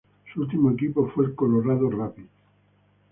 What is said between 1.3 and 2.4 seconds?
Colorado Rapids.